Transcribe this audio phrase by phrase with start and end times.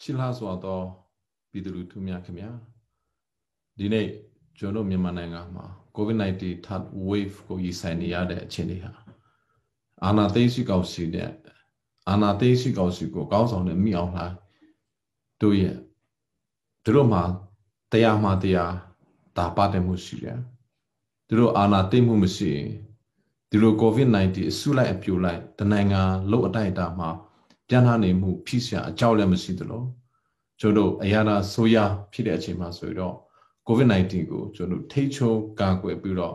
[0.00, 0.80] ချစ်လားစွာသော
[1.50, 2.50] ပြည်သူလူထုများခင်ဗျာ
[3.78, 4.06] ဒီနေ့
[4.58, 5.66] ကျွန်တော်မြန်မာနိုင်ငံမှာ
[5.96, 8.92] COVID-19 third wave ကိုရင်ဆိုင်နေရတဲ့အခြေအနေဟာ
[10.04, 11.30] အာနာသိရှိကောက်စီတဲ့
[12.08, 14.36] အာနာသိရှိကောက်စီကိုကောင်းဆောင်တဲ့မိအောင်လှိုင်း
[15.40, 15.76] တို့ရဲ့
[16.84, 17.22] သူတို့မှာ
[17.92, 18.72] တရားမှာတရား
[19.36, 20.38] ဒါပါတဲ့မှုရှိတယ်
[21.26, 22.68] သူတို့အာနာသိမှုမရှိရင်
[23.56, 27.08] ဒီလို COVID-19 အဆုလိုက်အပြိုလိုက်တနိုင်ငံလုံးအတိုက်အတာမှာ
[27.68, 29.82] ပြန်လာနေမှုဖြစ်စရာအကြောင်းလည်းမရှိသလို
[30.60, 31.76] ကျွန်တော်အရာသာဆိုးရ
[32.12, 33.14] ဖြစ်တဲ့အချိန်မှာဆိုတော့
[33.68, 36.34] COVID-19 ကိုကျွန်တော်ထိချုံကာကွယ်ပြီးတော့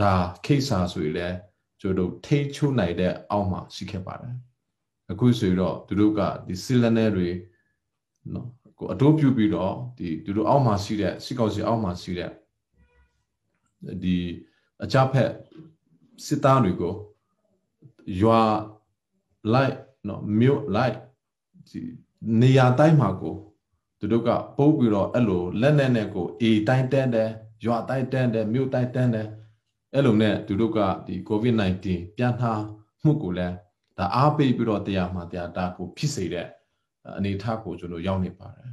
[0.00, 0.12] ဒါ
[0.44, 1.36] ခိစာဆိုရင်လည်း
[1.80, 4.34] ကျွန်တော်ထိချုံနိုင်တဲ့အောက်မှာရှိခဲ့ပါတယ်
[5.10, 7.28] အခုဆိုတော့သူတို့ကဒီဆီလနယ်တွေ
[8.32, 12.30] နော်ကိုအတိုးပြုပြီးတော့ဒီသူတို့အောက်မှာရှိတဲ့စိကောက်စီအောက်မှာရှိတဲ့
[14.02, 14.16] ဒီ
[14.84, 15.30] အကြဖက်
[16.24, 16.94] စစ်သားတွေကို
[18.20, 18.40] ရွာ
[19.52, 19.74] လိုက်
[20.08, 20.96] နော်မြို့လိုက်
[21.70, 21.80] ဒီ
[22.40, 23.34] နေရာတိုင်းမှာကို
[23.98, 27.30] သူတို့ကပို့ပြီးတော့အဲ့လိုလက်နဲ့နဲ့ကိုအေတိုင်းတန်းတယ်
[27.64, 29.28] ရွာတိုင်းတန်းတယ်မြို့တိုင်းတန်းတယ်
[29.94, 32.52] အဲ့လိုနဲ့သူတို့ကဒီ COVID-19 ပြန်နှာ
[33.04, 33.54] မှုကိုလည်း
[33.98, 36.46] ဒါအားပေးပြီးတော့တရားမှတရားတာကိုဖြစ်စေတဲ့
[37.16, 38.70] အနေအထားကိုကျွန်တော်ရောက်နေပါတယ်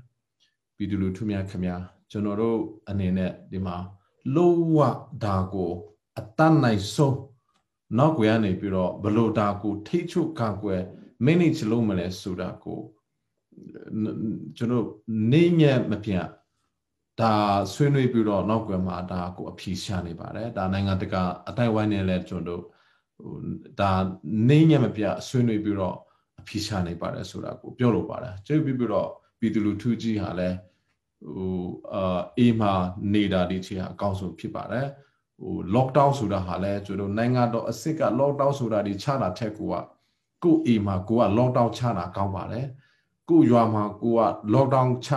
[0.75, 1.75] ပြည်သူလူထုများခင်ဗျာ
[2.11, 3.75] ကျွန်တော်တို့အနေနဲ့ဒီမှာ
[4.36, 4.77] လုံးဝ
[5.23, 5.71] ဒါကို
[6.19, 7.17] အတတ်နိုင်ဆုံး
[7.99, 10.81] နောက်ွယ်ကနေပြီးတော့ဘလို့ဒါကိုထိတ်ချုပ်ကာကွယ်
[11.25, 12.80] manage လုပ်မလဲဆိုတာကို
[14.58, 14.88] ကျွန်တော်
[15.31, 16.27] နေညက်မပြတ်
[17.21, 17.33] ဒါ
[17.73, 22.61] ဆွေးနွေးပြီးတော့နောက်ွယ်မှာဒါကိုအဖြေရှာနေပါတယ်ဒါနိုင်ငံတကာအတိုင်းဝိုင်းနဲ့လည်းကျွန်တော်
[23.17, 23.36] ဟို
[23.80, 23.91] ဒါ
[24.49, 25.95] နေညက်မပြတ်ဆွေးနွေးပြီးတော့
[26.39, 30.58] အဖြေရှာနေပါတယ်ဆိုတာကိုပြောလို့ပါတယ်ကျေးပြီးပြီးတော့ပြည်သူလူထုကြီးဟာလည်း
[31.33, 32.73] ဟိုအာအေးမှာ
[33.14, 34.88] နေတာဒီချေဟာအကောင်းဆုံးဖြစ်ပါတယ်
[35.42, 39.76] ဟို lockdown ဆိုတာဟာလဲကျွန်တော်နိုင်ငံတော်အစစ်က lockdown ဆိုတာဒီချတာထက်ကိုက
[40.44, 42.67] ကိုအိမ်မှာကိုက lockdown ချတာကောင်းပါတယ်
[43.30, 44.22] ကိုရွာမှာကိုက
[44.54, 45.10] lockdown ချ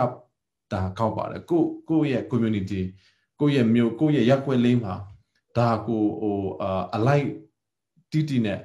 [0.71, 2.81] တာကောက်ပါတယ်ကိုကိုရဲ့ community
[3.39, 4.95] ကိုရဲ့မြို့ကိုရဲ့ရပ်ကွက်လေးမှာ
[5.57, 6.39] ဒါကိုဟို
[6.95, 7.27] အလိုက်
[8.11, 8.59] တီတီနဲ့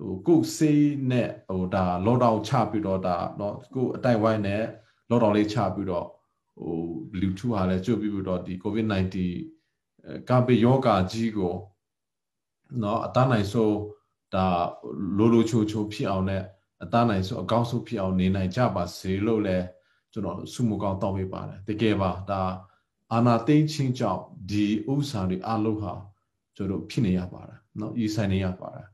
[0.00, 4.62] ဟိုကိုစေးနဲ့ဟိုဒါလော့ဒေါင်းချပြီးတော့ဒါတော့ကိုအတိုက်ဝိုင်းနဲ့
[5.10, 6.06] လော့ဒေါင်းလေးချပြီးတော့
[6.60, 6.76] ဟို
[7.20, 9.16] လူထုဟာလည်းကျွတ်ပြီးတော့ဒီ covid-19
[10.28, 11.54] ကာပေယောဂကြီးကို
[12.82, 13.70] နော်အတနိုင်ဆို
[14.34, 14.46] ဒါ
[15.16, 16.42] လိုလိုချိုချိုဖြစ်အောင်နဲ့
[16.82, 19.58] အတနိုင်ဆိုအကောင်းဆုံးဖြစ်အောင်နေနိုင်ကြပါစေလို့လဲ
[20.12, 22.42] ကျွန်တော်ဆုမကောင်းတောင်းပေးပါတယ်တကယ်ပါဒါ
[23.12, 25.92] အာနာသိချင်းကြောင့်ဒီဥစ္စာတွေအလုံးဟာ
[26.56, 28.86] ကျွန်တော်ဖြစ်နေရပါတယ်နော်ဤဆိုင်နေရပါတယ်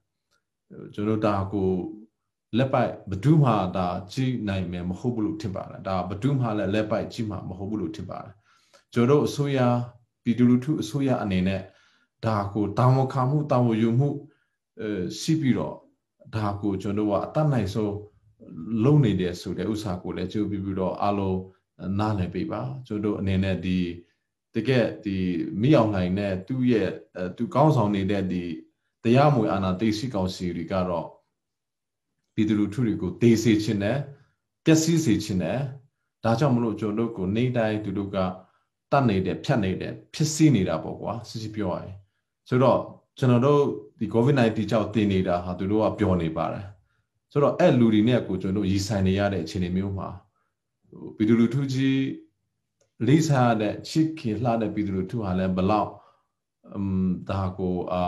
[0.94, 1.69] ကျွန်တော်ဒါကို
[2.59, 8.34] လက်ပိုက်ဘဒုမှာဒါကြည့်နိုင်မယ်မဟုတ်ဘူးလို့ထင်ပါတယ်ဒါဘဒုမှာလည်းလက်ပိုက်ကြည့်မှာမဟုတ်ဘူးလို့ထင်ပါတယ်
[8.93, 9.59] ကျွန်တော်အစိုးရ
[10.30, 11.60] ပြည်သူလူထုအစိုးရအနေနဲ့
[12.24, 14.08] ဒါကိုတာဝန်ခံမှုတာဝန်ယူမှု
[14.80, 14.88] အဲ
[15.20, 15.76] ရှိပြီးတော့
[16.34, 17.94] ဒါကိုကျွန်တော်ကအတတ်နိုင်ဆုံး
[18.84, 21.40] လုံနေတယ်ဆိုတဲ့ဥစ္စာကိုလည်းကြိုးပြီးပြီးတော့အားလုံး
[21.98, 23.78] နားလည်ပေးပါကျွန်တော်အနေနဲ့ဒီ
[24.54, 25.16] တကယ်ဒီ
[25.60, 26.90] မိအောင်နိုင်နဲ့သူ့ရဲ့
[27.36, 28.42] သူကောင်းဆောင်နေတဲ့ဒီ
[29.04, 31.08] တရားမွေအာဏာသိရှိကောင်စီတွေကတော့
[32.34, 33.98] ပြည်သူလူထုတွေကိုတေးစေခြင်းနဲ့
[34.64, 35.58] ပျက်စီးစေခြင်းနဲ့
[36.24, 38.19] ဒါကြောင့်မလို့ကျွန်တော်တို့ကိုနေတိုင်းသူတို့က
[38.91, 41.95] တတ်နေတယ်ဖြတ်နေတယ်ဖြစ်စီနေတာပေါ့ကွာစစ်စစ်ပြောရရင်
[42.50, 42.79] ဆိုတော့
[43.17, 43.61] ကျွန်တော်တို့
[44.00, 46.66] ဒီ COVID-19 ကြောင့်တင်နေတာဟာသူတို့ကပြောနေပါတယ်
[47.31, 50.09] ဆိုတော့အဲ့လူတွေနဲ့ကိုကျွန်တော်တို့ရည်ဆိုင်နေရတဲ့အခြေအနေမျိုးမှာ
[50.89, 52.01] ဟိုပြည်သူလူထုကြီး
[53.07, 55.91] လေးစားတဲ့ချစ်ခင်လှတဲ့ပြည်သူလူထုဟာလည်းဘလောက်
[56.73, 58.03] อืมဒါကိုအာ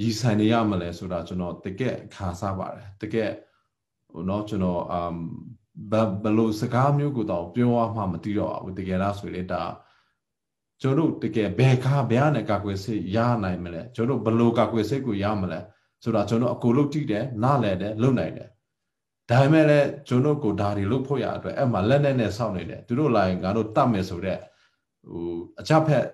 [0.00, 3.30] ရည်ဆိုင်နေရမလဲဆိုတာကျွန်တော်တကယ်ခါစားပါတယ်တကယ်
[4.10, 5.16] ဟိုเนาะကျွန်တော်အမ်
[5.91, 5.93] ဘ
[6.27, 9.61] ယ်လိုစကားမျိုးကိုတော့ပြောရမှမသိတော့ဘူးတကယ်လားဆိုရင်ဒါ
[10.81, 15.59] ကျွန်တော်တကယ်ဘယ်ကားဘယ်နဲ့ကာကွယ်စိတ်ရနိုင်မလဲကျွန်တော်ဘယ်လိုကာကွယ်စိတ်ကိုရမလဲ
[16.03, 18.49] ဆိုတာကျွန်တော်အကိုလို့ကြည့်တယ်နားလည်တယ်လုပ်နိုင်တယ်
[19.29, 24.39] ဒါပေမဲ့လည်းကျွန်တော်ကိုဒါတွေလုပ်ဖို့ရအတွက်အဲ့မှာလက်နဲ့နဲ့စောင့်နေတယ်သူတို့လာရင်ငါတို့တတ်မယ်ဆိုတော့
[25.09, 25.23] ဟို
[25.59, 26.05] အချက်ဖက်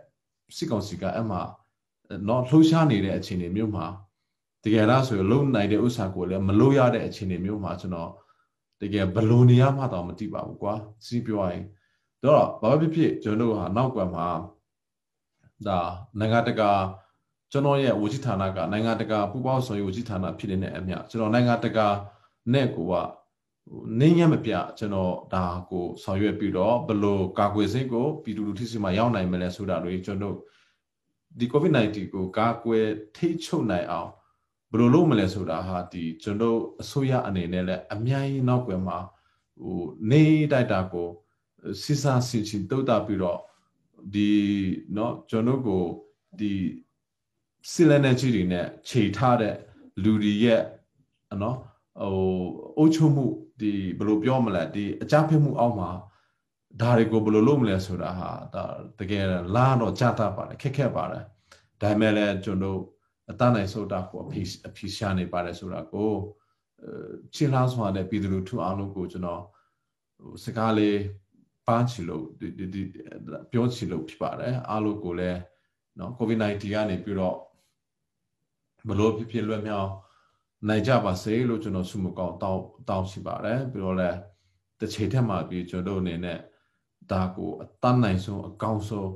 [0.56, 1.42] စစ်ကောင်စီကအဲ့မှာ
[2.28, 3.86] တော့လှုပ်ရှားနေတဲ့အခြေအနေမျိုးမှာ
[4.64, 8.12] တကယ်လားဆိုရင်လုံနိုင်တဲ့ဥစ္စာကိုလည်းမလို့ရတဲ့အခြေအနေမျိုးမှာကျွန်တော်
[8.82, 10.74] တကယ်ဘယ်လိုနေရမှတော့မသိပါဘူးကွာ
[11.06, 11.64] စီးပြောရင်
[12.24, 14.28] တော့ဘာဖြစ်ဖြစ်ကျွန်တော်တို့ဟာနောက်ကွယ်မှာ
[15.68, 15.80] ဒါ
[16.20, 16.72] နိုင်ငံတကာ
[17.52, 21.88] ကျွန်တော်ရဲ့ဝကြီးဌာနကနိုင်ငံတကာပူးပေါင်းဆောင်ရွက်ဝကြီးဌာနဖြစ်နေတဲ့အမြကျွန်တော်နိုင်ငံတကာ
[22.54, 22.94] နဲ့ကိုက
[24.00, 30.36] နေညမပြကျွန်တော်ဒါကိုဆောင်ရွက်ပြီးတော့ဘယ်လိုကာကွယ်စိတ်ကိုပြည်သူလူထုစီမှာရောက်နိုင်မလဲဆိုတာတွေကျွန်တော်
[31.40, 32.86] ဒီ COVID-19 ကိုကာကွယ်
[33.16, 34.10] ထိချုပ်နိုင်အောင်
[34.71, 38.99] ဘယ်လိုလုပ်မလဲဆိုတာဟာဒီကျွန်တော်အစိုးရအနေနဲ့လည်းအများကြီးနောက်ွယ်မှာ
[39.63, 39.81] ဟို
[40.11, 40.23] နေ
[40.53, 41.09] တိုက်တာကို
[41.83, 43.41] စစ်စားဆင်ချင်တုတ်တာပြီးတော့
[44.15, 44.31] ဒီ
[44.95, 45.83] เนาะကျွန်တော်ကို
[46.39, 46.53] ဒီ
[47.71, 49.55] cylinder ကြီးတွေနဲ့ခြေထားတဲ့
[50.03, 50.63] လူတွေရဲ့
[51.43, 51.57] နော်
[52.01, 52.15] ဟို
[52.79, 53.27] အုပ်ချုပ်မှု
[53.61, 55.91] ဒီဘယ်လိုပြောမလဲဒီအကြမ်းဖက်မှုအောက်မှာ
[56.81, 58.65] ဒါတွေကိုဘယ်လိုလုပ်မလဲဆိုတာဟာဒါ
[58.99, 59.25] တကယ်
[59.55, 61.25] လာတော့ကြာတာပါတယ်ခက်ခဲပါတယ်
[61.81, 62.79] ဒါပေမဲ့လည်းကျွန်တော်
[63.32, 66.12] အတန်းနိုင်ဆိုတာကိုအဖြေအဖြေရှာနေပါတယ်ဆိုတာကို
[67.34, 69.42] ချင်းလားစွာနဲ့ပြည်သူလူထုအားလုံးကိုကျွန်တော်
[70.22, 71.00] ဟိုစကားလေး
[71.68, 72.82] ပန်းချီလို့ဒီဒီ
[73.52, 75.40] ပြောချီလို့ဖြစ်ပါတယ်အားလုံးကိုလည်း
[76.00, 77.38] နော် COVID-19 ကနေပြီးတော့
[78.90, 79.92] ဘလို့ဖြစ်ဖြစ်လွတ်မြောက်
[80.68, 84.18] နိုင်ကြပါစေလို့ကျွန်တော်ဆုမကောင်းတောင်းတောင်းရှိပါတယ်ပြီးတော့လည်း
[84.80, 86.40] တစ်ချိန်ထက်မှပြီးကျွန်တော်အနေနဲ့
[87.12, 89.12] ဒါကိုအတန်းနိုင်ဆုံးအကောင်းဆုံး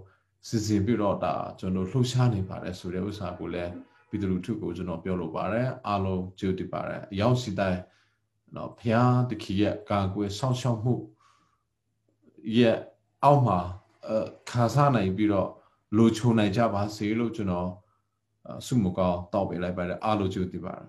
[0.47, 3.71] စီစဉ်ပြီးတော့ဒါကျွန်တော်လှူရှားနေပါတယ်ဆိုတဲ့ဥစ္စာကိုလည်း
[4.09, 7.81] ပြည်သူလူထုကိုကျွန်တော်ပြောလိုပါတယ်အားလုံးကြိုးတည်ပါတယ်အရောက်စီတိုင်း
[8.55, 10.95] နော်ဖျားတခီရဲ့ကာကွယ်ဆောင်းရှောက်မှု
[12.57, 12.77] ရဲ့
[13.23, 13.59] အောက်မှာ
[14.07, 14.09] အ
[14.49, 15.49] ခါစားနိုင်ပြီးတော့
[15.97, 17.69] လိုချုံနိုင်ကြပါစေလို့ကျွန်တော်
[18.65, 20.87] ဆုမကောင်းတောက်ပေးလိုက်ပါတယ်အားလုံးကြိုးတည်ပါတယ်